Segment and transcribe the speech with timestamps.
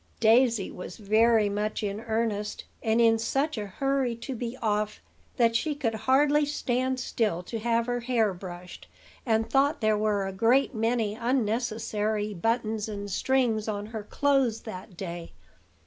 [0.19, 4.99] Daisy was very much in earnest, and in such a hurry to be off
[5.37, 8.87] that she could hardly stand still to have her hair brushed,
[9.27, 14.97] and thought there were a great many unnecessary buttons and strings on her clothes that
[14.97, 15.33] day.